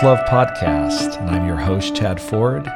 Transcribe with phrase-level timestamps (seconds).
[0.00, 2.70] Love podcast, and I'm your host, Chad Ford.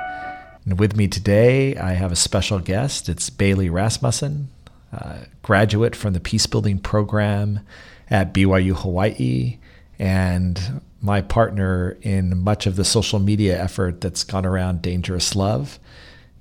[0.65, 3.09] And with me today, I have a special guest.
[3.09, 4.49] It's Bailey Rasmussen,
[5.41, 7.61] graduate from the Peacebuilding Program
[8.11, 9.59] at BYU Hawaii,
[10.01, 15.79] and my partner in much of the social media effort that's gone around Dangerous Love.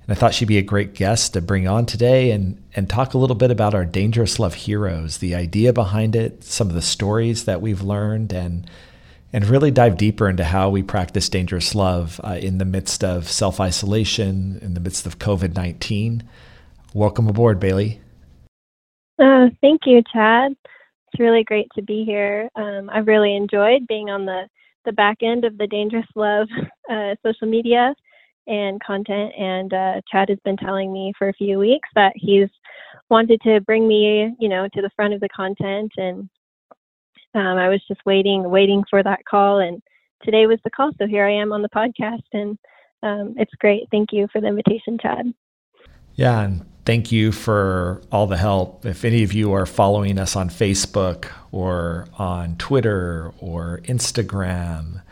[0.08, 3.14] And I thought she'd be a great guest to bring on today and, and talk
[3.14, 6.82] a little bit about our Dangerous Love heroes, the idea behind it, some of the
[6.82, 8.68] stories that we've learned, and
[9.32, 13.28] and really dive deeper into how we practice dangerous love uh, in the midst of
[13.28, 16.22] self isolation, in the midst of COVID 19.
[16.94, 18.00] Welcome aboard, Bailey.
[19.18, 20.52] Uh, thank you, Chad.
[20.52, 22.48] It's really great to be here.
[22.56, 24.48] Um, I've really enjoyed being on the,
[24.84, 26.48] the back end of the Dangerous Love
[26.90, 27.94] uh, social media
[28.46, 29.32] and content.
[29.38, 32.48] And uh, Chad has been telling me for a few weeks that he's
[33.08, 35.92] wanted to bring me, you know, to the front of the content.
[35.96, 36.28] And
[37.34, 39.58] um, I was just waiting, waiting for that call.
[39.58, 39.82] And
[40.22, 40.92] today was the call.
[40.98, 42.22] So here I am on the podcast.
[42.32, 42.58] And
[43.02, 43.88] um, it's great.
[43.90, 45.32] Thank you for the invitation, Chad.
[46.14, 46.40] Yeah.
[46.40, 48.84] And thank you for all the help.
[48.84, 55.02] If any of you are following us on Facebook or on Twitter or Instagram,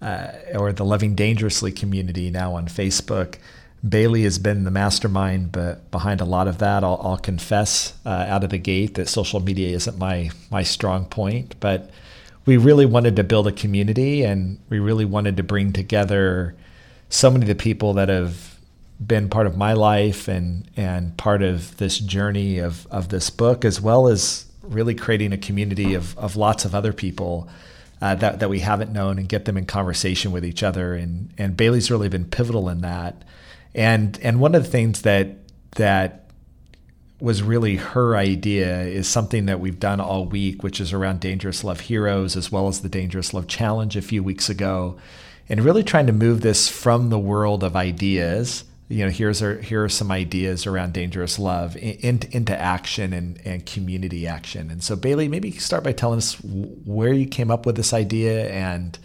[0.00, 3.36] uh, or the Loving Dangerously community now on Facebook.
[3.86, 6.82] Bailey has been the mastermind but behind a lot of that.
[6.82, 11.04] I'll, I'll confess uh, out of the gate that social media isn't my my strong
[11.06, 11.90] point, but
[12.44, 16.56] we really wanted to build a community and we really wanted to bring together
[17.08, 18.58] so many of the people that have
[19.04, 23.64] been part of my life and and part of this journey of of this book,
[23.64, 27.48] as well as really creating a community of of lots of other people
[28.02, 30.94] uh, that that we haven't known and get them in conversation with each other.
[30.94, 33.22] And and Bailey's really been pivotal in that.
[33.74, 35.36] And and one of the things that
[35.72, 36.30] that
[37.20, 41.64] was really her idea is something that we've done all week, which is around Dangerous
[41.64, 44.98] Love Heroes as well as the Dangerous Love Challenge a few weeks ago,
[45.48, 49.56] and really trying to move this from the world of ideas you know here's our,
[49.56, 54.70] here are some ideas around dangerous love in, into action and, and community action.
[54.70, 58.50] And so bailey maybe start by telling us where you came up with this idea
[58.50, 58.98] and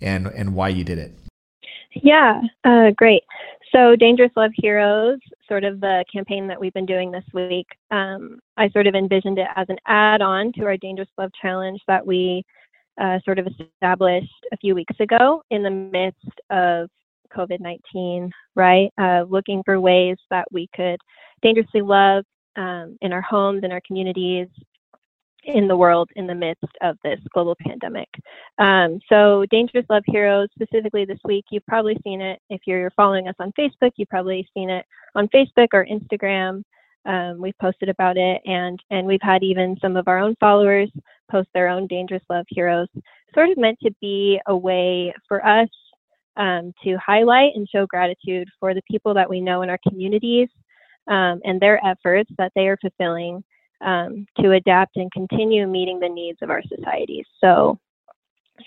[0.00, 1.12] and and why you did it.
[1.94, 3.22] Yeah uh, great
[3.72, 5.18] so dangerous love heroes
[5.48, 9.38] sort of the campaign that we've been doing this week um, i sort of envisioned
[9.38, 12.42] it as an add-on to our dangerous love challenge that we
[13.00, 16.88] uh, sort of established a few weeks ago in the midst of
[17.36, 18.90] COVID 19, right?
[18.98, 20.98] Uh, looking for ways that we could
[21.42, 22.24] dangerously love
[22.56, 24.48] um, in our homes, in our communities,
[25.46, 28.08] in the world in the midst of this global pandemic.
[28.58, 32.40] Um, so, Dangerous Love Heroes, specifically this week, you've probably seen it.
[32.50, 34.84] If you're following us on Facebook, you've probably seen it
[35.14, 36.62] on Facebook or Instagram.
[37.06, 40.90] Um, we've posted about it, and and we've had even some of our own followers
[41.30, 42.88] post their own Dangerous Love Heroes.
[43.34, 45.68] Sort of meant to be a way for us
[46.36, 50.48] um, to highlight and show gratitude for the people that we know in our communities
[51.08, 53.42] um, and their efforts that they are fulfilling
[53.80, 57.24] um, to adapt and continue meeting the needs of our societies.
[57.40, 57.78] So,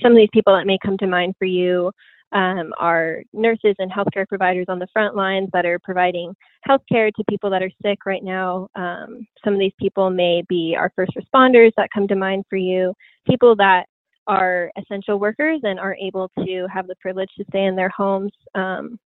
[0.01, 1.91] some of these people that may come to mind for you
[2.31, 6.35] um, are nurses and healthcare providers on the front lines that are providing
[6.67, 8.67] healthcare to people that are sick right now.
[8.75, 12.57] Um, some of these people may be our first responders that come to mind for
[12.57, 12.93] you,
[13.27, 13.85] people that
[14.27, 18.31] are essential workers and are able to have the privilege to stay in their homes.
[18.53, 18.99] Um,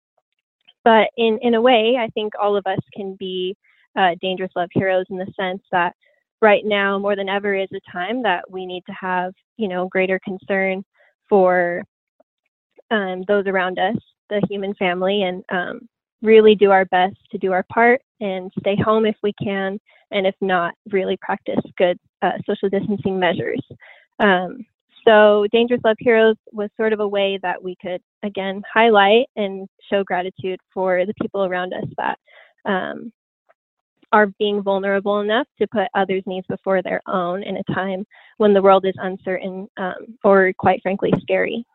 [0.84, 3.56] but in, in a way, I think all of us can be
[3.96, 5.96] uh, dangerous love heroes in the sense that
[6.42, 9.88] right now, more than ever, is a time that we need to have, you know,
[9.88, 10.84] greater concern
[11.30, 11.84] for
[12.92, 13.96] um, those around us,
[14.30, 15.88] the human family, and um,
[16.22, 19.80] really do our best to do our part and stay home if we can,
[20.12, 23.62] and if not, really practice good uh, social distancing measures.
[24.20, 24.66] Um,
[25.06, 29.68] so, Dangerous Love Heroes was sort of a way that we could, again, highlight and
[29.90, 32.18] show gratitude for the people around us that
[32.66, 33.12] um,
[34.14, 38.06] are being vulnerable enough to put others' needs before their own in a time
[38.38, 41.66] when the world is uncertain um, or, quite frankly, scary.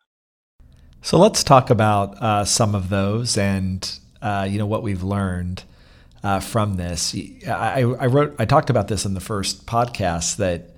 [1.02, 5.64] So, let's talk about uh, some of those and uh, you know what we've learned.
[6.20, 7.14] Uh, from this,
[7.46, 10.70] I, I wrote, I talked about this in the first podcast that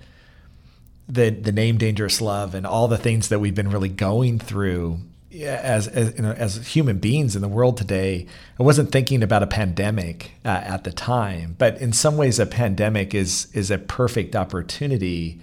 [1.09, 4.99] the the name dangerous love and all the things that we've been really going through
[5.33, 8.25] as as, you know, as human beings in the world today
[8.59, 12.45] i wasn't thinking about a pandemic uh, at the time but in some ways a
[12.45, 15.39] pandemic is is a perfect opportunity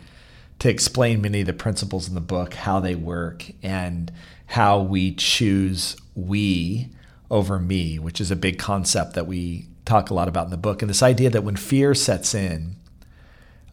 [0.58, 4.12] to explain many of the principles in the book how they work and
[4.46, 6.88] how we choose we
[7.30, 10.56] over me which is a big concept that we talk a lot about in the
[10.56, 10.82] book.
[10.82, 12.76] And this idea that when fear sets in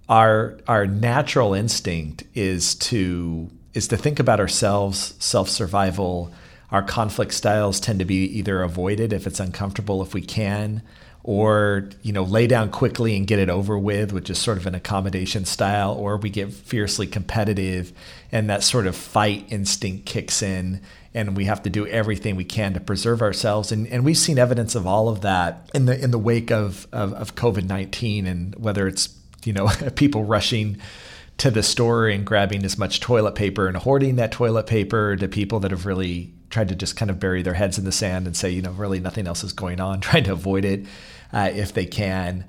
[0.08, 6.32] our our natural instinct is to is to think about ourselves, self survival.
[6.72, 10.82] Our conflict styles tend to be either avoided if it's uncomfortable if we can,
[11.28, 14.68] or you know lay down quickly and get it over with which is sort of
[14.68, 17.92] an accommodation style or we get fiercely competitive
[18.32, 20.80] and that sort of fight instinct kicks in
[21.16, 24.38] and we have to do everything we can to preserve ourselves and, and we've seen
[24.38, 28.54] evidence of all of that in the in the wake of, of, of covid-19 and
[28.56, 29.10] whether it's
[29.46, 30.80] you know people rushing
[31.38, 35.28] to the store and grabbing as much toilet paper and hoarding that toilet paper to
[35.28, 38.26] people that have really tried to just kind of bury their heads in the sand
[38.26, 40.86] and say, you know, really nothing else is going on, trying to avoid it
[41.34, 42.46] uh, if they can.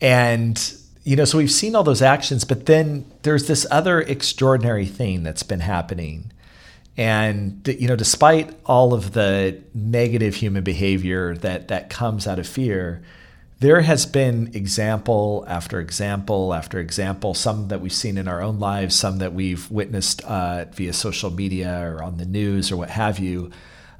[0.00, 0.74] And,
[1.04, 5.22] you know, so we've seen all those actions, but then there's this other extraordinary thing
[5.22, 6.32] that's been happening.
[6.98, 12.46] And, you know, despite all of the negative human behavior that, that comes out of
[12.46, 13.02] fear,
[13.58, 18.58] there has been example after example after example, some that we've seen in our own
[18.58, 22.90] lives, some that we've witnessed uh, via social media or on the news or what
[22.90, 23.50] have you,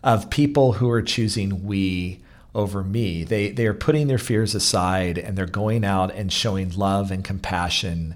[0.03, 2.21] of people who are choosing we
[2.55, 3.25] over me.
[3.25, 7.25] They they are putting their fears aside and they're going out and showing love and
[7.25, 8.15] compassion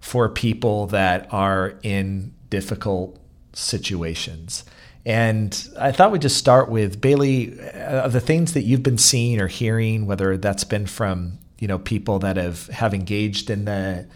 [0.00, 3.18] for people that are in difficult
[3.52, 4.64] situations.
[5.08, 9.40] And I thought we'd just start with Bailey, uh, the things that you've been seeing
[9.40, 14.06] or hearing, whether that's been from you know people that have have engaged in the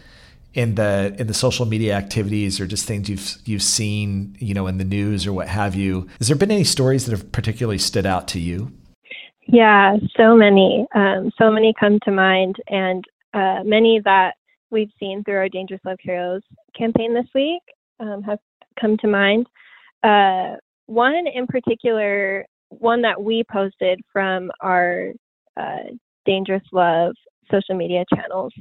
[0.52, 4.66] in the in the social media activities or just things you've you've seen you know
[4.66, 6.08] in the news or what have you.
[6.18, 8.70] Has there been any stories that have particularly stood out to you?
[9.46, 10.86] Yeah, so many.
[10.94, 13.02] Um, so many come to mind, and
[13.32, 14.34] uh, many that
[14.70, 16.42] we've seen through our Dangerous Love Heroes
[16.76, 17.62] campaign this week
[17.98, 18.40] um, have
[18.78, 19.46] come to mind.
[20.04, 20.56] Uh,
[20.86, 25.12] one in particular, one that we posted from our
[25.56, 25.90] uh,
[26.24, 27.14] Dangerous Love
[27.50, 28.52] social media channels,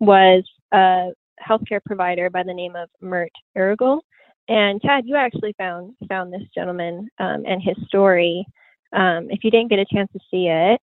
[0.00, 0.42] was
[0.72, 1.08] a
[1.46, 4.00] healthcare provider by the name of Mert Erogul.
[4.48, 8.44] And Chad, you actually found found this gentleman um, and his story
[8.92, 10.80] um, if you didn't get a chance to see it,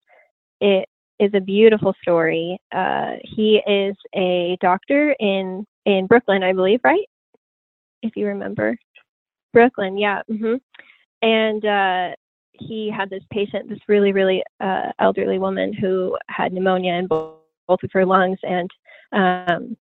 [0.60, 0.90] it
[1.20, 2.58] is a beautiful story.
[2.72, 7.08] Uh, he is a doctor in in Brooklyn, I believe, right?
[8.02, 8.76] If you remember,
[9.54, 10.22] Brooklyn, yeah.
[10.30, 10.56] Mm-hmm.
[11.22, 12.16] And uh,
[12.54, 17.36] he had this patient, this really, really uh, elderly woman who had pneumonia in both,
[17.68, 18.70] both of her lungs, and
[19.12, 19.78] um,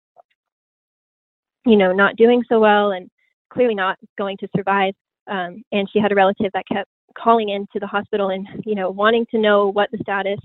[1.65, 3.09] you know, not doing so well, and
[3.49, 4.93] clearly not going to survive.
[5.27, 8.89] Um, and she had a relative that kept calling into the hospital and you know
[8.89, 10.39] wanting to know what the status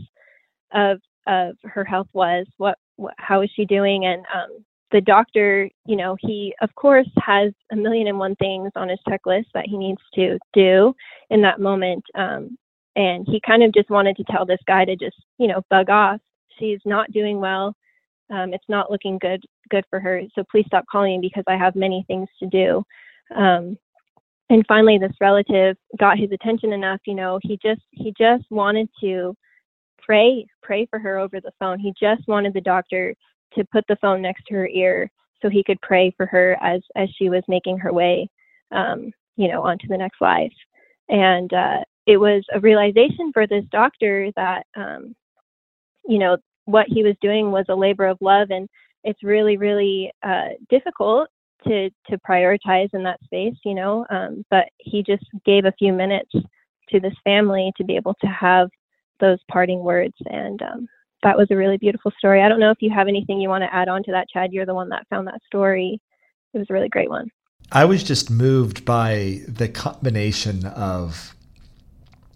[0.72, 5.68] of of her health was what, what how is she doing and um, the doctor
[5.86, 9.66] you know he of course has a million and one things on his checklist that
[9.66, 10.94] he needs to do
[11.30, 12.56] in that moment um,
[12.96, 15.90] and he kind of just wanted to tell this guy to just you know bug
[15.90, 16.20] off.
[16.58, 17.74] She's not doing well.
[18.30, 21.74] Um, it's not looking good good for her so please stop calling because i have
[21.74, 22.84] many things to do.
[23.34, 23.76] Um,
[24.50, 28.88] and finally this relative got his attention enough you know he just he just wanted
[29.00, 29.34] to
[30.04, 31.78] pray pray for her over the phone.
[31.78, 33.14] He just wanted the doctor
[33.54, 35.10] to put the phone next to her ear
[35.42, 38.28] so he could pray for her as as she was making her way
[38.72, 40.52] um, you know onto the next life
[41.08, 45.14] and uh, it was a realization for this doctor that um,
[46.06, 48.68] you know what he was doing was a labor of love and
[49.04, 51.28] it's really really uh, difficult
[51.66, 54.06] to to prioritize in that space, you know.
[54.10, 56.30] Um, but he just gave a few minutes
[56.90, 58.68] to this family to be able to have
[59.20, 60.88] those parting words, and um,
[61.24, 62.42] that was a really beautiful story.
[62.42, 64.52] I don't know if you have anything you want to add on to that, Chad.
[64.52, 66.00] You're the one that found that story.
[66.52, 67.30] It was a really great one.
[67.72, 71.34] I was just moved by the combination of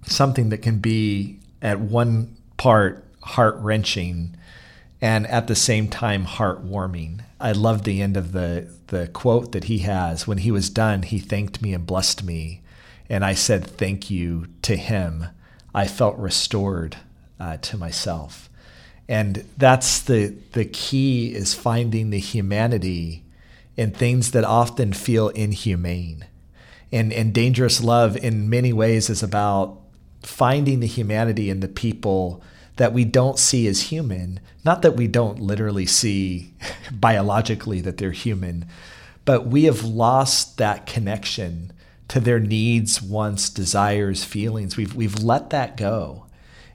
[0.04, 4.34] something that can be at one part heart wrenching
[5.00, 7.20] and at the same time heartwarming.
[7.40, 10.26] I love the end of the the quote that he has.
[10.26, 12.62] When he was done, he thanked me and blessed me,
[13.08, 15.26] and I said thank you to him.
[15.74, 16.96] I felt restored
[17.38, 18.48] uh, to myself,
[19.08, 23.24] and that's the the key is finding the humanity
[23.76, 26.26] in things that often feel inhumane.
[26.92, 29.78] And and dangerous love in many ways is about
[30.22, 32.42] finding the humanity in the people
[32.76, 34.40] that we don't see as human.
[34.64, 36.52] Not that we don't literally see
[36.92, 38.66] biologically that they're human,
[39.24, 41.72] but we have lost that connection
[42.08, 44.76] to their needs, wants, desires, feelings.
[44.76, 46.26] We've, we've let that go.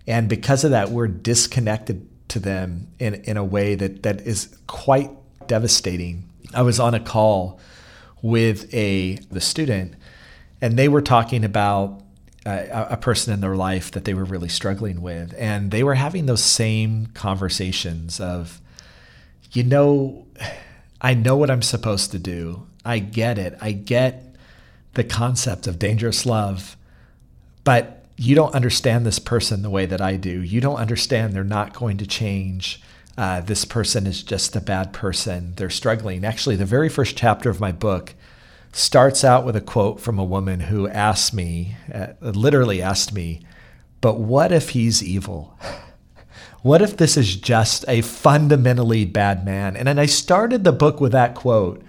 [0.05, 4.55] And because of that, we're disconnected to them in, in a way that, that is
[4.67, 5.09] quite
[5.47, 6.29] devastating.
[6.53, 7.59] I was on a call
[8.21, 9.95] with a the student
[10.61, 12.01] and they were talking about
[12.45, 15.33] a, a person in their life that they were really struggling with.
[15.37, 18.61] And they were having those same conversations of,
[19.51, 20.25] you know,
[21.01, 22.67] I know what I'm supposed to do.
[22.85, 23.57] I get it.
[23.61, 24.35] I get
[24.93, 26.77] the concept of dangerous love,
[27.63, 30.41] but you don't understand this person the way that I do.
[30.41, 32.81] You don't understand they're not going to change.
[33.17, 35.53] Uh, this person is just a bad person.
[35.55, 36.23] They're struggling.
[36.23, 38.13] Actually, the very first chapter of my book
[38.71, 43.41] starts out with a quote from a woman who asked me, uh, literally asked me,
[44.01, 45.57] but what if he's evil?
[46.63, 49.75] What if this is just a fundamentally bad man?
[49.75, 51.83] And then I started the book with that quote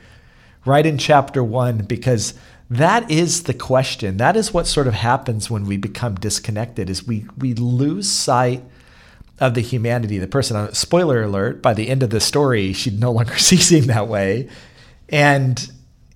[0.65, 2.35] right in chapter one because
[2.77, 4.17] that is the question.
[4.17, 8.63] That is what sort of happens when we become disconnected is we we lose sight
[9.41, 10.73] of the humanity the person.
[10.75, 14.49] Spoiler alert, by the end of the story, she no longer sees him that way.
[15.09, 15.71] And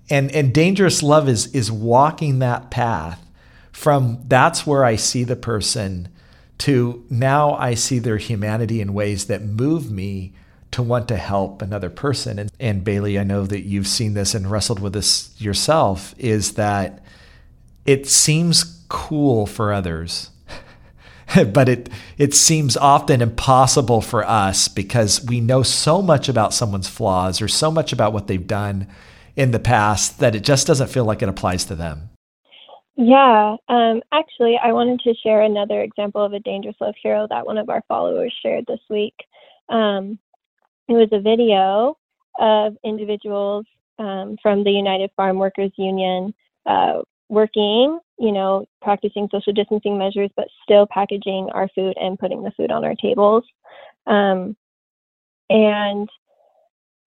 [0.09, 3.25] and and dangerous love is is walking that path
[3.71, 6.09] from that's where I see the person
[6.59, 10.33] to now I see their humanity in ways that move me
[10.71, 12.39] to want to help another person.
[12.39, 16.53] And, and Bailey, I know that you've seen this and wrestled with this yourself, is
[16.53, 17.03] that
[17.85, 20.29] it seems cool for others.
[21.53, 26.89] but it it seems often impossible for us because we know so much about someone's
[26.89, 28.87] flaws or so much about what they've done
[29.35, 32.09] in the past that it just doesn't feel like it applies to them.
[32.95, 37.45] Yeah, um, actually, I wanted to share another example of a dangerous love hero that
[37.45, 39.15] one of our followers shared this week.
[39.69, 40.19] Um,
[40.89, 41.97] it was a video
[42.39, 43.65] of individuals
[43.99, 46.33] um, from the United Farm Workers Union
[46.65, 52.41] uh, working, you know, practicing social distancing measures, but still packaging our food and putting
[52.41, 53.43] the food on our tables.
[54.07, 54.57] Um,
[55.51, 56.09] and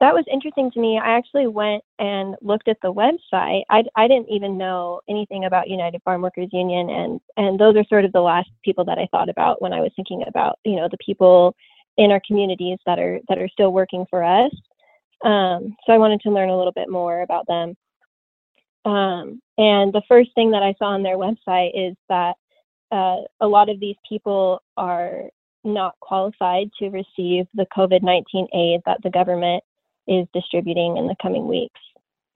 [0.00, 1.00] that was interesting to me.
[1.02, 3.62] I actually went and looked at the website.
[3.68, 7.84] I, I didn't even know anything about United Farm Workers Union, and and those are
[7.88, 10.74] sort of the last people that I thought about when I was thinking about you
[10.76, 11.54] know the people
[11.96, 14.52] in our communities that are that are still working for us.
[15.24, 17.76] Um, so I wanted to learn a little bit more about them.
[18.84, 22.34] Um, and the first thing that I saw on their website is that
[22.90, 25.24] uh, a lot of these people are
[25.64, 29.62] not qualified to receive the COVID 19 aid that the government
[30.08, 31.80] is distributing in the coming weeks.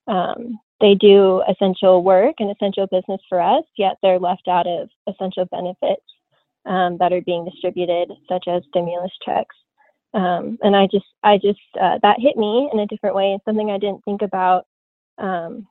[0.06, 4.88] Um, they do essential work and essential business for us, yet they're left out of
[5.08, 6.04] essential benefits
[6.66, 9.54] um, that are being distributed, such as stimulus checks.
[10.14, 13.34] Um, and I just, I just, uh, that hit me in a different way.
[13.34, 14.66] It's something I didn't think about
[15.18, 15.66] um,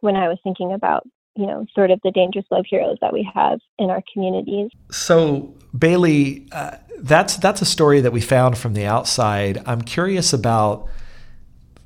[0.00, 3.28] when I was thinking about, you know, sort of the dangerous love heroes that we
[3.34, 4.70] have in our communities.
[4.90, 9.62] So, Bailey, uh, that's that's a story that we found from the outside.
[9.66, 10.88] I'm curious about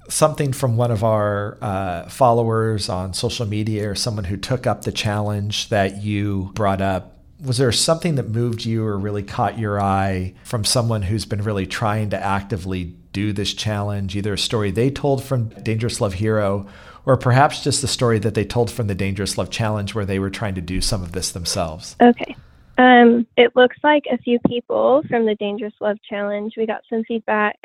[0.08, 4.82] something from one of our uh, followers on social media or someone who took up
[4.82, 7.19] the challenge that you brought up.
[7.44, 11.42] Was there something that moved you or really caught your eye from someone who's been
[11.42, 14.14] really trying to actively do this challenge?
[14.14, 16.68] Either a story they told from Dangerous Love Hero
[17.06, 20.18] or perhaps just the story that they told from the Dangerous Love Challenge where they
[20.18, 21.97] were trying to do some of this themselves?
[22.00, 22.37] Okay.
[22.76, 26.52] Um, it looks like a few people from the Dangerous Love Challenge.
[26.56, 27.59] We got some feedback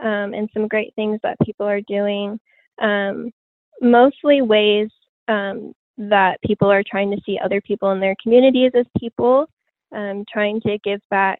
[0.00, 2.38] um, and some great things that people are doing.
[2.80, 3.30] Um,
[3.80, 4.90] mostly ways
[5.28, 5.72] um,
[6.08, 9.46] that people are trying to see other people in their communities as people,
[9.92, 11.38] um, trying to give back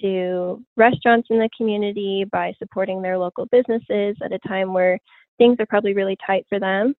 [0.00, 4.98] to restaurants in the community by supporting their local businesses at a time where
[5.36, 6.94] things are probably really tight for them,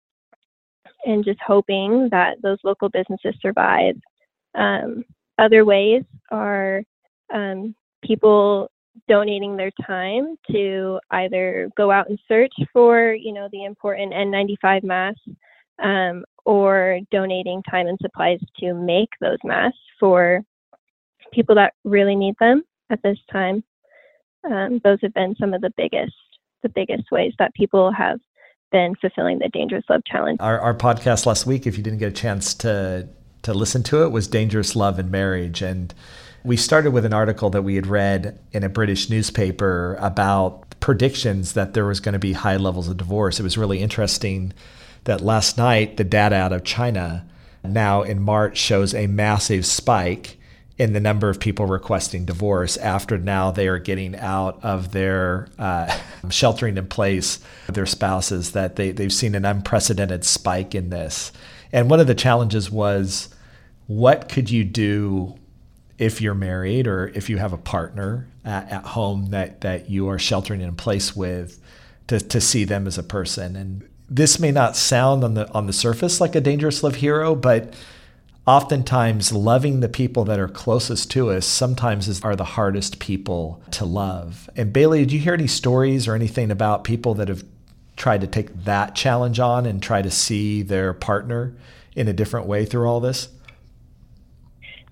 [1.05, 3.95] and just hoping that those local businesses survive.
[4.55, 5.05] Um,
[5.37, 6.83] other ways are
[7.33, 8.69] um, people
[9.07, 14.83] donating their time to either go out and search for, you know, the important N95
[14.83, 15.21] masks
[15.81, 20.41] um, or donating time and supplies to make those masks for
[21.31, 23.63] people that really need them at this time.
[24.49, 26.13] Um, those have been some of the biggest,
[26.63, 28.19] the biggest ways that people have
[28.71, 30.37] been fulfilling the Dangerous Love Challenge.
[30.39, 33.09] Our, our podcast last week, if you didn't get a chance to
[33.41, 35.93] to listen to it, was Dangerous Love and Marriage, and
[36.43, 41.53] we started with an article that we had read in a British newspaper about predictions
[41.53, 43.39] that there was going to be high levels of divorce.
[43.39, 44.53] It was really interesting
[45.05, 47.25] that last night the data out of China
[47.63, 50.37] now in March shows a massive spike
[50.77, 55.49] in the number of people requesting divorce after now they are getting out of their
[55.57, 55.93] uh,
[56.29, 61.31] sheltering in place with their spouses that they, they've seen an unprecedented spike in this
[61.71, 63.29] and one of the challenges was
[63.87, 65.35] what could you do
[65.97, 70.07] if you're married or if you have a partner at, at, home that, that you
[70.07, 71.59] are sheltering in place with
[72.07, 73.55] to, to see them as a person.
[73.55, 77.35] And this may not sound on the on the surface like a dangerous love hero,
[77.35, 77.73] but
[78.47, 83.61] oftentimes loving the people that are closest to us sometimes is, are the hardest people
[83.69, 84.49] to love.
[84.55, 87.43] And Bailey, did you hear any stories or anything about people that have
[87.95, 91.53] tried to take that challenge on and try to see their partner
[91.95, 93.29] in a different way through all this?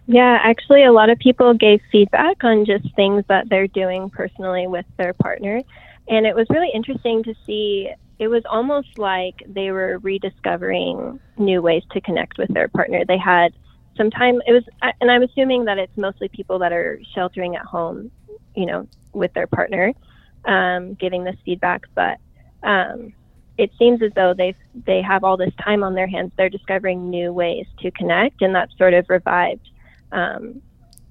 [0.06, 4.68] Yeah, actually, a lot of people gave feedback on just things that they're doing personally
[4.68, 5.62] with their partner.
[6.08, 7.90] And it was really interesting to see.
[8.20, 13.06] It was almost like they were rediscovering new ways to connect with their partner.
[13.06, 13.54] They had
[13.96, 14.64] some time, it was,
[15.02, 18.12] and I'm assuming that it's mostly people that are sheltering at home,
[18.56, 19.94] you know, with their partner,
[20.46, 21.84] um, giving this feedback.
[21.94, 22.18] But
[22.64, 23.14] um,
[23.58, 24.56] it seems as though they
[24.86, 26.32] they have all this time on their hands.
[26.38, 29.70] They're discovering new ways to connect, and that sort of revived
[30.12, 30.62] um,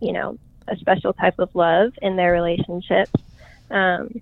[0.00, 3.12] you know, a special type of love in their relationships.
[3.70, 4.20] Um,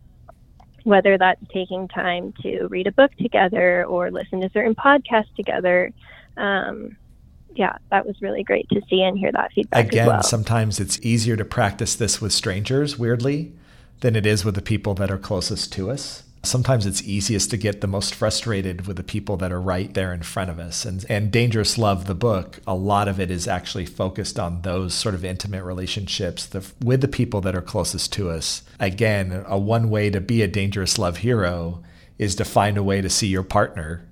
[0.85, 5.91] whether that's taking time to read a book together or listen to certain podcasts together.
[6.37, 6.97] Um,
[7.55, 9.87] yeah, that was really great to see and hear that feedback.
[9.87, 10.23] Again, well.
[10.23, 13.53] sometimes it's easier to practice this with strangers, weirdly,
[14.01, 17.57] than it is with the people that are closest to us sometimes it's easiest to
[17.57, 20.85] get the most frustrated with the people that are right there in front of us.
[20.85, 24.95] And, and Dangerous Love, the book, a lot of it is actually focused on those
[24.95, 28.63] sort of intimate relationships the, with the people that are closest to us.
[28.79, 31.83] Again, a one way to be a dangerous love hero
[32.19, 34.07] is to find a way to see your partner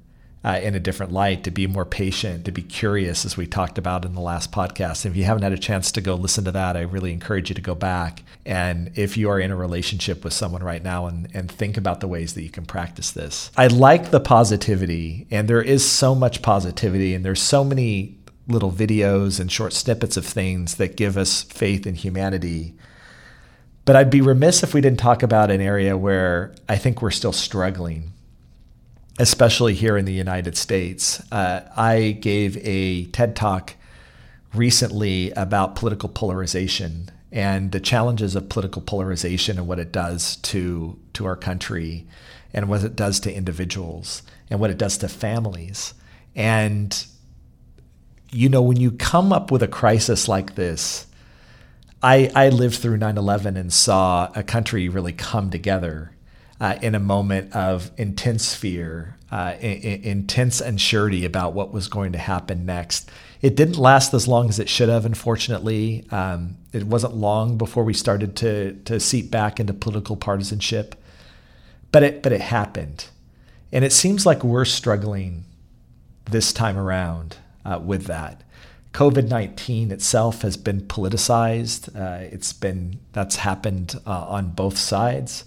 [0.44, 3.78] uh, in a different light, to be more patient, to be curious, as we talked
[3.78, 5.06] about in the last podcast.
[5.06, 7.54] If you haven't had a chance to go listen to that, I really encourage you
[7.54, 8.22] to go back.
[8.44, 12.00] And if you are in a relationship with someone right now and, and think about
[12.00, 16.14] the ways that you can practice this, I like the positivity, and there is so
[16.14, 18.18] much positivity, and there's so many
[18.48, 22.74] little videos and short snippets of things that give us faith in humanity.
[23.84, 27.10] But I'd be remiss if we didn't talk about an area where I think we're
[27.12, 28.12] still struggling
[29.22, 31.22] especially here in the United States.
[31.30, 33.74] Uh, I gave a TED talk
[34.52, 40.98] recently about political polarization and the challenges of political polarization and what it does to
[41.12, 42.04] to our country
[42.52, 45.94] and what it does to individuals and what it does to families.
[46.34, 47.06] And
[48.32, 51.06] you know, when you come up with a crisis like this,
[52.02, 56.12] I, I lived through 9 11 and saw a country really come together
[56.62, 62.12] uh, in a moment of intense fear, uh, I- intense uncertainty about what was going
[62.12, 63.10] to happen next.
[63.40, 66.06] It didn't last as long as it should have, unfortunately.
[66.12, 70.94] Um, it wasn't long before we started to, to seep back into political partisanship,
[71.90, 73.06] but it, but it happened.
[73.72, 75.42] And it seems like we're struggling
[76.30, 78.44] this time around uh, with that.
[78.92, 81.88] COVID 19 itself has been politicized.
[81.96, 85.44] Uh, it's been, that's happened uh, on both sides.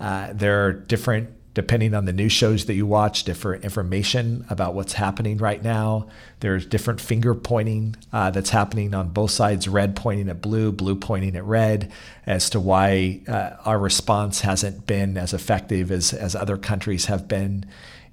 [0.00, 4.74] Uh, there are different, depending on the news shows that you watch, different information about
[4.74, 6.06] what's happening right now.
[6.40, 10.96] There's different finger pointing uh, that's happening on both sides red pointing at blue, blue
[10.96, 11.90] pointing at red
[12.26, 17.26] as to why uh, our response hasn't been as effective as, as other countries have
[17.26, 17.64] been.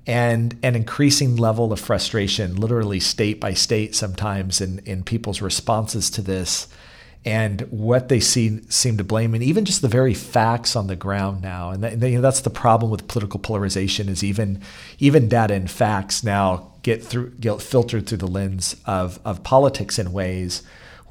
[0.05, 6.09] And an increasing level of frustration, literally state by state, sometimes in, in people's responses
[6.11, 6.67] to this
[7.25, 10.95] and what they see, seem to blame, and even just the very facts on the
[10.95, 11.69] ground now.
[11.69, 14.61] And that, you know, that's the problem with political polarization is even
[14.99, 19.97] even data and facts now get through get filtered through the lens of of politics
[19.97, 20.63] in ways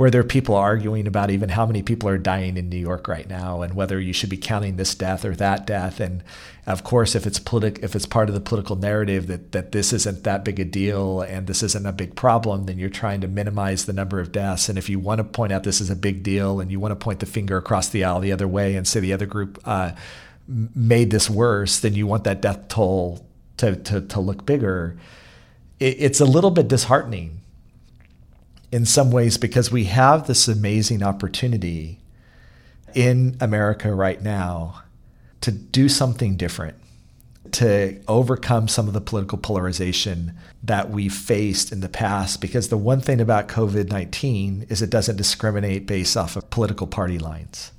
[0.03, 3.07] where there are people arguing about even how many people are dying in New York
[3.07, 6.01] right now and whether you should be counting this death or that death.
[6.01, 6.25] And
[6.67, 9.93] of course, if it's politic, if it's part of the political narrative that, that this
[9.93, 13.29] isn't that big a deal and this isn't a big problem, then you're trying to
[13.29, 14.69] minimize the number of deaths.
[14.69, 16.91] And if you want to point out this is a big deal and you want
[16.91, 19.61] to point the finger across the aisle the other way and say the other group
[19.65, 19.93] uh,
[20.49, 23.25] made this worse, then you want that death toll
[23.59, 24.99] to, to, to look bigger.
[25.79, 27.42] It, it's a little bit disheartening
[28.73, 32.01] in some ways because we have this amazing opportunity
[32.95, 34.83] in America right now
[35.43, 36.77] to do something different,
[37.53, 42.41] to overcome some of the political polarization that we've faced in the past.
[42.41, 46.87] Because the one thing about COVID 19 is it doesn't discriminate based off of political
[46.87, 47.73] party lines.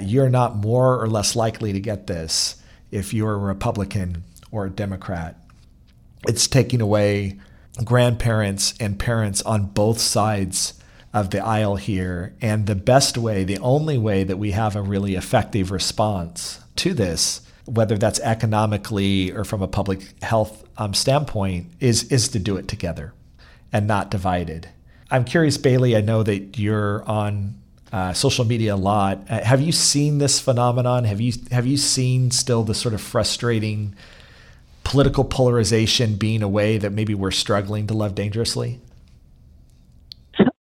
[0.00, 2.56] You're not more or less likely to get this
[2.90, 5.36] if you're a Republican or a Democrat.
[6.26, 7.38] It's taking away
[7.84, 10.74] grandparents and parents on both sides
[11.12, 12.34] of the aisle here.
[12.40, 16.94] And the best way, the only way that we have a really effective response to
[16.94, 22.56] this, whether that's economically or from a public health um, standpoint, is, is to do
[22.56, 23.12] it together
[23.72, 24.68] and not divided.
[25.10, 27.56] I'm curious, Bailey, I know that you're on
[27.92, 29.26] uh, social media a lot.
[29.28, 31.04] Uh, have you seen this phenomenon?
[31.04, 33.96] Have you have you seen still the sort of frustrating
[34.90, 38.80] political polarization being a way that maybe we're struggling to love dangerously?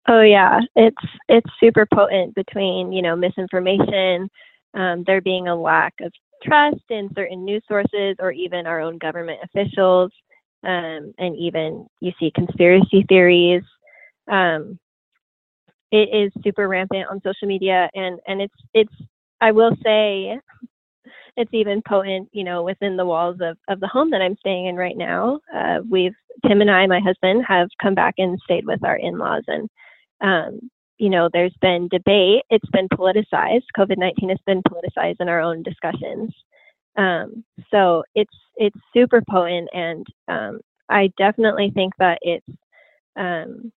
[0.08, 4.28] Oh yeah, it's it's super potent between you know misinformation,
[4.74, 6.12] um, there being a lack of
[6.44, 10.12] trust in certain news sources or even our own government officials.
[10.64, 13.62] um, and even you see conspiracy theories.
[14.28, 14.80] Um,
[15.92, 18.94] it is super rampant on social media, and and it's it's
[19.40, 20.40] I will say
[21.38, 24.68] it's even potent, you know, within the walls of, of the home that I'm staying
[24.68, 25.40] in right now.
[25.54, 26.16] Uh, we've
[26.48, 29.70] Tim and I, my husband, have come back and stayed with our in-laws, and
[30.22, 30.60] um,
[30.98, 32.44] you know, there's been debate.
[32.50, 33.64] It's been politicized.
[33.78, 36.34] COVID nineteen has been politicized in our own discussions.
[36.98, 42.48] Um, so it's it's super potent, and um, I definitely think that it's
[43.18, 43.72] um,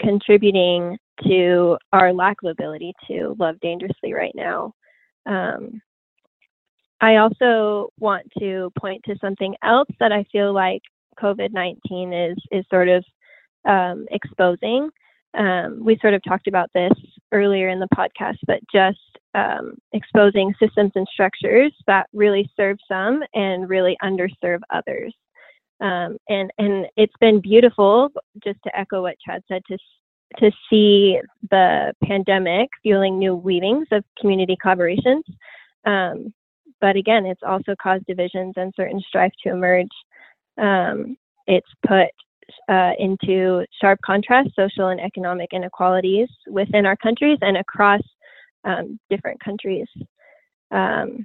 [0.00, 4.72] contributing to our lack of ability to love dangerously right now.
[5.26, 5.80] Um,
[7.02, 10.82] I also want to point to something else that I feel like
[11.20, 13.04] COVID 19 is, is sort of
[13.68, 14.88] um, exposing.
[15.34, 16.92] Um, we sort of talked about this
[17.32, 18.98] earlier in the podcast, but just
[19.34, 25.12] um, exposing systems and structures that really serve some and really underserve others.
[25.80, 28.10] Um, and and it's been beautiful,
[28.44, 29.78] just to echo what Chad said, to
[30.38, 31.18] to see
[31.50, 35.22] the pandemic fueling new weavings of community collaborations.
[35.84, 36.32] Um,
[36.82, 39.88] but again, it's also caused divisions and certain strife to emerge.
[40.58, 41.16] Um,
[41.46, 42.08] it's put
[42.68, 48.02] uh, into sharp contrast social and economic inequalities within our countries and across
[48.64, 49.86] um, different countries.
[50.72, 51.24] Um,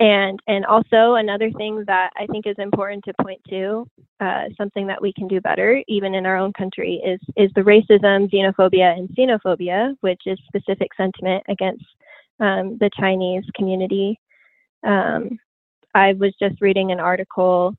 [0.00, 3.86] and and also another thing that I think is important to point to,
[4.20, 7.62] uh, something that we can do better, even in our own country, is is the
[7.62, 11.84] racism, xenophobia, and Sinophobia, which is specific sentiment against
[12.40, 14.18] um, the Chinese community.
[14.86, 15.38] Um,
[15.94, 17.74] I was just reading an article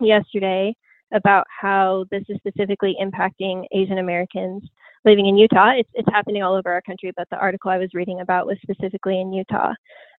[0.00, 0.74] yesterday
[1.12, 4.62] about how this is specifically impacting Asian Americans
[5.04, 5.72] living in Utah.
[5.76, 8.58] It's, it's happening all over our country, but the article I was reading about was
[8.62, 9.72] specifically in Utah.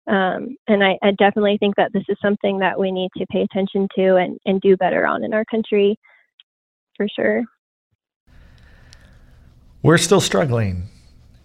[0.07, 3.41] Um, and I, I, definitely think that this is something that we need to pay
[3.41, 5.99] attention to and, and do better on in our country
[6.97, 7.43] for sure.
[9.83, 10.89] We're still struggling.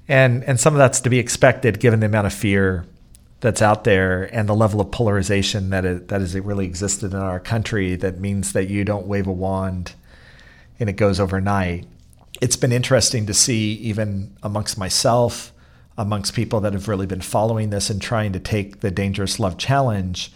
[0.08, 2.86] And, and some of that's to be expected given the amount of fear
[3.40, 7.18] that's out there and the level of polarization that it, that has really existed in
[7.18, 9.94] our country that means that you don't wave a wand
[10.80, 11.86] and it goes overnight.
[12.40, 15.52] It's been interesting to see even amongst myself
[15.96, 19.56] amongst people that have really been following this and trying to take the dangerous love
[19.56, 20.32] challenge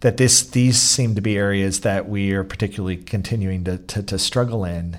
[0.00, 4.18] that this these seem to be areas that we are particularly continuing to, to, to
[4.18, 4.98] struggle in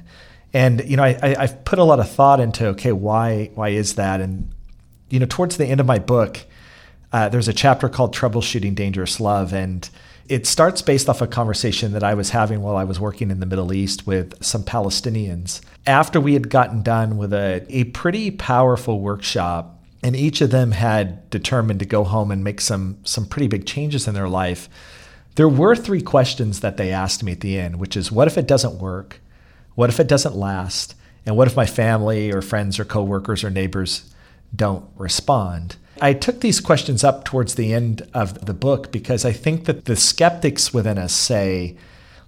[0.53, 3.69] and you know I, I, have put a lot of thought into okay why why
[3.69, 4.21] is that?
[4.21, 4.53] And
[5.09, 6.39] you know towards the end of my book
[7.13, 9.53] uh, there's a chapter called troubleshooting dangerous love.
[9.53, 9.87] And
[10.27, 13.39] it starts based off a conversation that I was having while I was working in
[13.39, 15.61] the Middle East with some Palestinians.
[15.85, 20.71] After we had gotten done with a, a pretty powerful workshop and each of them
[20.71, 24.69] had determined to go home and make some some pretty big changes in their life
[25.35, 28.37] there were three questions that they asked me at the end which is what if
[28.37, 29.21] it doesn't work
[29.75, 33.49] what if it doesn't last and what if my family or friends or coworkers or
[33.49, 34.13] neighbors
[34.55, 39.31] don't respond i took these questions up towards the end of the book because i
[39.31, 41.75] think that the skeptics within us say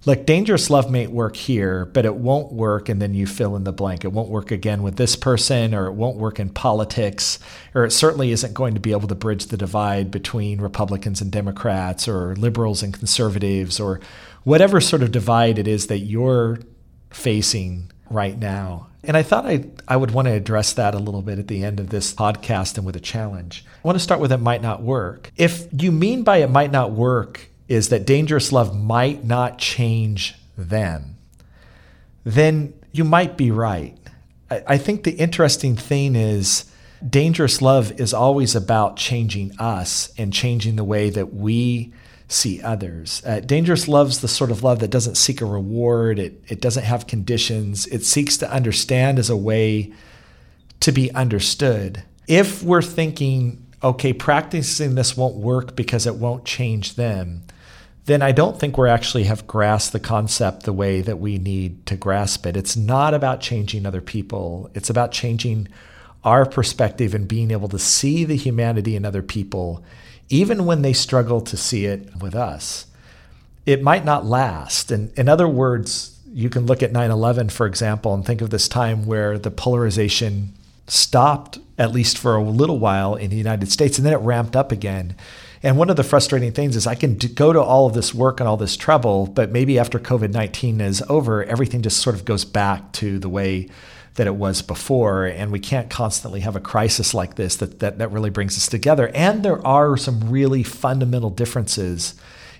[0.06, 2.88] look, dangerous love may work here, but it won't work.
[2.88, 4.04] And then you fill in the blank.
[4.04, 7.38] It won't work again with this person, or it won't work in politics,
[7.74, 11.30] or it certainly isn't going to be able to bridge the divide between Republicans and
[11.30, 14.00] Democrats, or liberals and conservatives, or
[14.44, 16.60] whatever sort of divide it is that you're
[17.16, 18.88] facing right now.
[19.02, 21.64] And I thought I, I would want to address that a little bit at the
[21.64, 23.64] end of this podcast and with a challenge.
[23.66, 25.32] I want to start with it might not work.
[25.36, 30.34] If you mean by it might not work is that dangerous love might not change
[30.56, 31.16] them,
[32.24, 33.96] then you might be right.
[34.48, 36.66] I, think the interesting thing is
[37.08, 41.92] dangerous love is always about changing us and changing the way that we
[42.28, 43.22] see others.
[43.24, 46.84] Uh, dangerous love's the sort of love that doesn't seek a reward, it, it doesn't
[46.84, 49.92] have conditions, it seeks to understand as a way
[50.80, 52.02] to be understood.
[52.26, 57.44] If we're thinking, okay, practicing this won't work because it won't change them,
[58.06, 61.86] then I don't think we actually have grasped the concept the way that we need
[61.86, 62.56] to grasp it.
[62.56, 65.68] It's not about changing other people, it's about changing
[66.24, 69.84] our perspective and being able to see the humanity in other people,
[70.28, 72.86] even when they struggle to see it with us.
[73.64, 74.90] It might not last.
[74.90, 78.50] And in other words, you can look at 9 11, for example, and think of
[78.50, 80.52] this time where the polarization
[80.86, 84.54] stopped, at least for a little while in the United States, and then it ramped
[84.54, 85.16] up again.
[85.62, 88.38] And one of the frustrating things is I can go to all of this work
[88.38, 92.24] and all this trouble, but maybe after COVID 19 is over, everything just sort of
[92.24, 93.68] goes back to the way
[94.16, 95.26] that it was before.
[95.26, 98.66] And we can't constantly have a crisis like this that, that, that really brings us
[98.66, 99.10] together.
[99.14, 102.14] And there are some really fundamental differences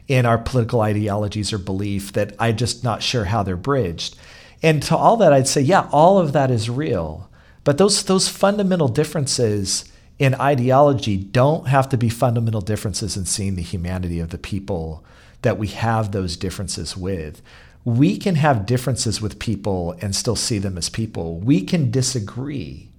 [0.09, 4.17] in our political ideologies or belief that I'm just not sure how they're bridged.
[4.63, 7.29] And to all that, I'd say, yeah, all of that is real.
[7.65, 13.57] But those, those fundamental differences in ideology don't have to be fundamental differences in seeing
[13.57, 15.05] the humanity of the people
[15.43, 17.43] that we have those differences with.
[17.87, 21.39] We can have differences with people and still see them as people.
[21.39, 22.91] We can disagree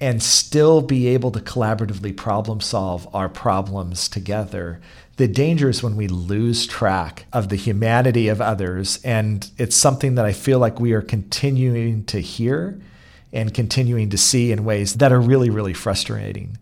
[0.00, 4.80] and still be able to collaboratively problem solve our problems together.
[5.18, 8.98] The danger is when we lose track of the humanity of others.
[9.04, 12.80] And it's something that I feel like we are continuing to hear
[13.32, 16.58] and continuing to see in ways that are really, really frustrating.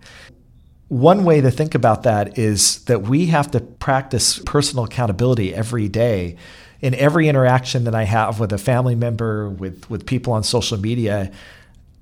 [0.89, 5.89] One way to think about that is that we have to practice personal accountability every
[5.89, 6.37] day.
[6.83, 10.79] In every interaction that I have with a family member, with, with people on social
[10.79, 11.31] media,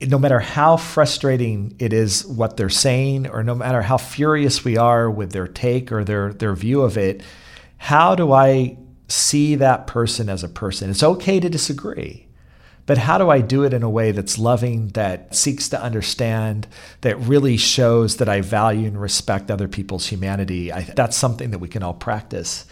[0.01, 4.79] no matter how frustrating it is what they're saying, or no matter how furious we
[4.79, 7.23] are with their take or their, their view of it,
[7.77, 10.89] how do I see that person as a person?
[10.89, 12.27] It's okay to disagree,
[12.87, 16.67] but how do I do it in a way that's loving, that seeks to understand,
[17.03, 20.73] that really shows that I value and respect other people's humanity?
[20.73, 22.65] I, that's something that we can all practice.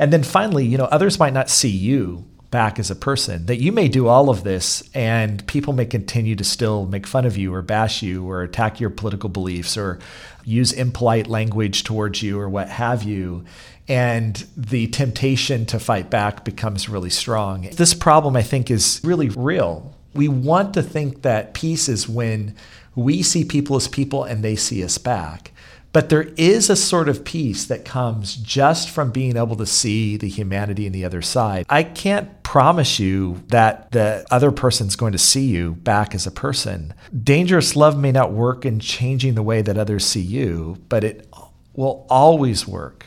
[0.00, 3.44] And then finally, you know, others might not see you back as a person.
[3.46, 7.26] That you may do all of this and people may continue to still make fun
[7.26, 9.98] of you or bash you or attack your political beliefs or
[10.42, 13.44] use impolite language towards you or what have you.
[13.88, 17.68] And the temptation to fight back becomes really strong.
[17.72, 19.94] This problem, I think, is really real.
[20.14, 22.56] We want to think that peace is when
[22.94, 25.52] we see people as people and they see us back.
[25.92, 30.16] But there is a sort of peace that comes just from being able to see
[30.16, 31.66] the humanity in the other side.
[31.68, 36.30] I can't promise you that the other person's going to see you back as a
[36.30, 36.94] person.
[37.22, 41.28] Dangerous love may not work in changing the way that others see you, but it
[41.74, 43.06] will always work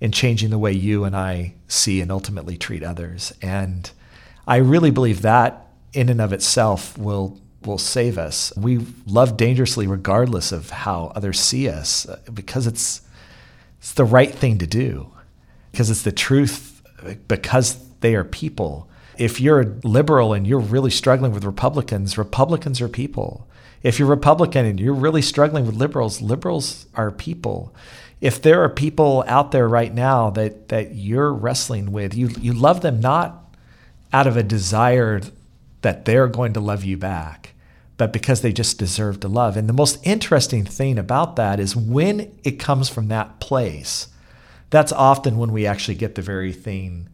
[0.00, 3.32] in changing the way you and I see and ultimately treat others.
[3.42, 3.90] And
[4.46, 8.52] I really believe that in and of itself will will save us.
[8.56, 13.02] We love dangerously regardless of how others see us uh, because it's
[13.78, 15.12] it's the right thing to do.
[15.70, 16.82] Because it's the truth
[17.28, 18.88] because they are people.
[19.16, 23.46] If you're a liberal and you're really struggling with Republicans, Republicans are people.
[23.82, 27.74] If you're Republican and you're really struggling with liberals, liberals are people.
[28.20, 32.52] If there are people out there right now that that you're wrestling with, you you
[32.52, 33.54] love them not
[34.12, 35.20] out of a desire
[35.82, 37.54] that they're going to love you back,
[37.98, 39.56] but because they just deserve to love.
[39.56, 44.08] And the most interesting thing about that is when it comes from that place,
[44.70, 47.08] that's often when we actually get the very thing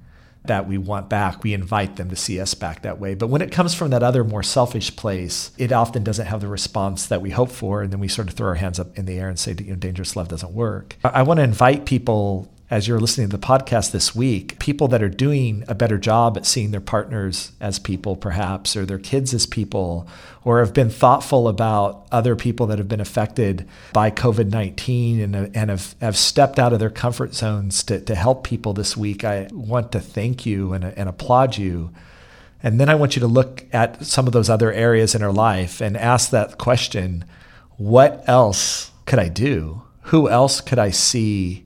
[0.44, 1.42] that we want back.
[1.42, 3.14] We invite them to see us back that way.
[3.14, 6.48] But when it comes from that other more selfish place, it often doesn't have the
[6.48, 7.80] response that we hope for.
[7.80, 9.64] And then we sort of throw our hands up in the air and say, that
[9.64, 10.96] you know, dangerous love doesn't work.
[11.02, 15.02] I want to invite people as you're listening to the podcast this week, people that
[15.02, 19.34] are doing a better job at seeing their partners as people, perhaps, or their kids
[19.34, 20.08] as people,
[20.44, 25.54] or have been thoughtful about other people that have been affected by COVID 19 and,
[25.54, 29.24] and have, have stepped out of their comfort zones to, to help people this week,
[29.24, 31.90] I want to thank you and, and applaud you.
[32.62, 35.32] And then I want you to look at some of those other areas in our
[35.32, 37.26] life and ask that question
[37.76, 39.82] what else could I do?
[40.02, 41.63] Who else could I see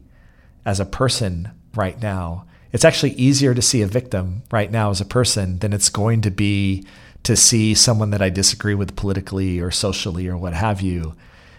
[0.68, 2.44] as a person right now.
[2.72, 6.20] It's actually easier to see a victim right now as a person than it's going
[6.20, 6.87] to be
[7.22, 11.14] to see someone that I disagree with politically or socially or what have you.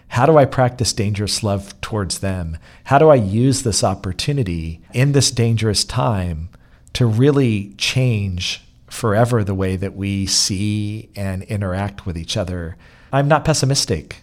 [0.06, 2.56] How do I practice dangerous love towards them?
[2.84, 6.48] How do I use this opportunity in this dangerous time
[6.92, 12.76] to really change forever the way that we see and interact with each other?
[13.12, 14.18] I'm not pessimistic.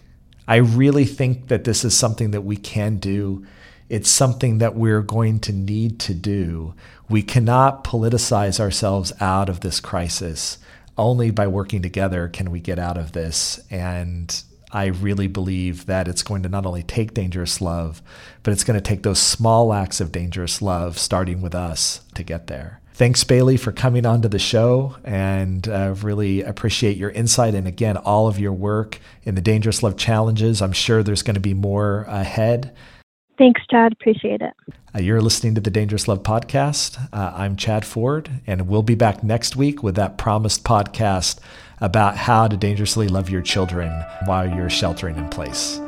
[0.46, 3.46] I really think that this is something that we can do
[3.88, 6.74] it's something that we're going to need to do.
[7.08, 10.58] We cannot politicize ourselves out of this crisis.
[10.96, 13.60] Only by working together can we get out of this.
[13.70, 18.02] And I really believe that it's going to not only take dangerous love,
[18.42, 22.22] but it's going to take those small acts of dangerous love, starting with us, to
[22.22, 22.80] get there.
[22.92, 27.68] Thanks, Bailey, for coming on to the show and uh, really appreciate your insight and
[27.68, 30.60] again, all of your work in the Dangerous Love Challenges.
[30.60, 32.74] I'm sure there's going to be more ahead.
[33.38, 33.92] Thanks, Chad.
[33.92, 34.52] Appreciate it.
[34.94, 36.98] Uh, you're listening to the Dangerous Love Podcast.
[37.12, 41.38] Uh, I'm Chad Ford, and we'll be back next week with that promised podcast
[41.80, 45.80] about how to dangerously love your children while you're sheltering in place.